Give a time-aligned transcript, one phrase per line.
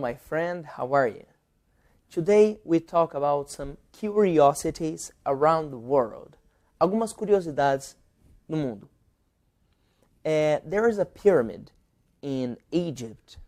[0.00, 1.26] my friend, how are you?
[2.10, 6.36] Today we talk about some curiosities around the world.
[6.80, 7.94] Algumas curiosidades
[8.48, 8.88] no mundo.
[10.24, 11.70] Uh, there is a pyramid
[12.22, 13.38] in Egypt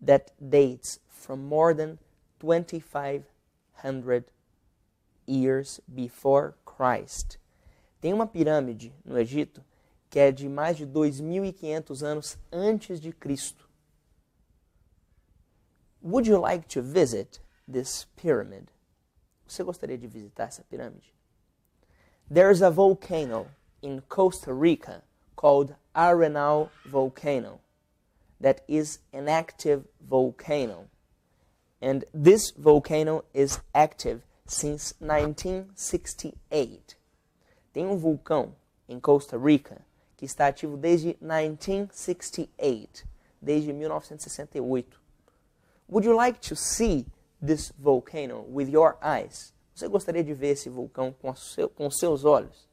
[0.00, 1.98] that dates from more than
[2.40, 4.24] 2500
[5.26, 7.38] years before Christ.
[8.00, 9.62] Tem uma pirâmide no Egito
[10.12, 13.66] que é de mais de 2500 anos antes de Cristo.
[16.02, 17.38] Would you like to visit
[17.68, 18.72] this pyramid?
[19.46, 21.12] Você gostaria de visitar essa pirâmide?
[22.28, 23.46] There's a volcano
[23.82, 25.04] in Costa Rica
[25.36, 27.60] called Arenal Volcano
[28.40, 30.88] that is an active volcano.
[31.80, 36.96] And this volcano is active since 1968.
[37.72, 38.56] Tem um vulcão
[38.88, 39.84] em Costa Rica
[40.16, 43.04] que está ativo desde 1968,
[43.40, 45.01] desde 1968.
[45.92, 47.04] Would you like to see
[47.42, 49.52] this volcano with your eyes?
[49.76, 52.66] Você gostaria de ver esse vulcão com, seu, com seus olhos?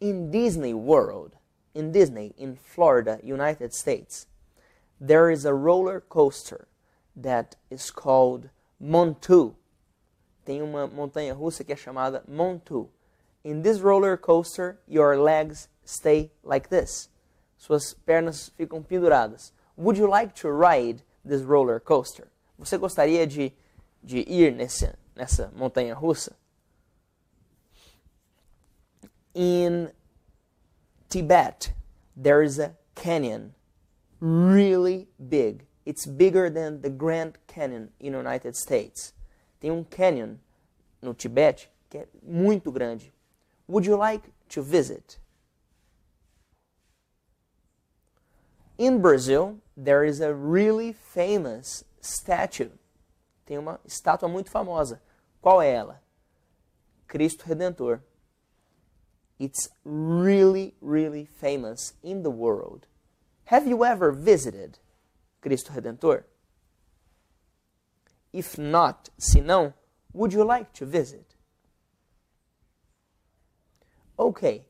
[0.00, 1.36] In Disney World,
[1.74, 4.26] in Disney, in Florida, United States,
[4.98, 6.66] there is a roller coaster
[7.14, 8.48] that is called
[8.80, 9.54] Montu.
[10.46, 12.88] Tem uma montanha russa que é chamada Montu.
[13.44, 17.10] In this roller coaster, your legs stay like this.
[17.58, 19.52] Suas pernas ficam penduradas.
[19.76, 22.28] Would you like to ride this roller coaster?
[22.58, 23.52] Você gostaria de,
[24.02, 26.36] de ir nesse, nessa montanha russa?
[29.34, 29.90] In
[31.08, 31.72] Tibet,
[32.16, 33.54] there is a canyon,
[34.20, 35.66] really big.
[35.84, 39.12] It's bigger than the Grand Canyon in the United States.
[39.60, 40.38] Tem um canyon
[41.02, 43.12] no Tibete que é muito grande.
[43.66, 45.18] Would you like to visit?
[48.78, 52.70] In Brazil, there is a really famous statue.
[53.46, 55.00] Tem uma estátua muito famosa.
[55.40, 56.00] Qual é ela?
[57.06, 58.02] Cristo Redentor.
[59.38, 62.86] It's really, really famous in the world.
[63.46, 64.78] Have you ever visited
[65.40, 66.24] Cristo Redentor?
[68.32, 69.74] If not, se não,
[70.12, 71.34] would you like to visit?
[74.18, 74.64] Okay,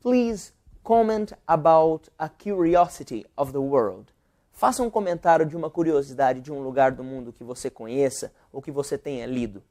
[0.00, 4.12] please comment about a curiosity of the world.
[4.58, 8.60] Faça um comentário de uma curiosidade de um lugar do mundo que você conheça ou
[8.60, 9.62] que você tenha lido.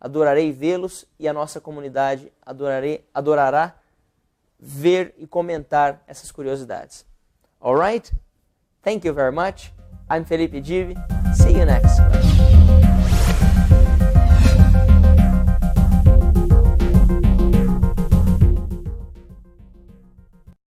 [0.00, 3.74] Adorarei vê-los e a nossa comunidade adorarei, adorará
[4.60, 7.04] ver e comentar essas curiosidades.
[7.60, 8.14] Alright?
[8.80, 9.74] Thank you very much.
[10.08, 10.94] I'm Felipe Divi.
[11.34, 12.61] See you next.